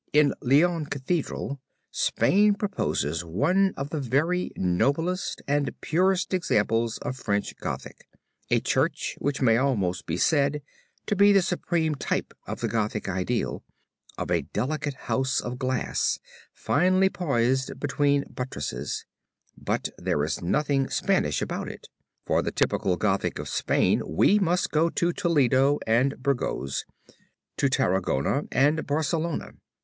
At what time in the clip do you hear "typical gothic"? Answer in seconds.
22.51-23.37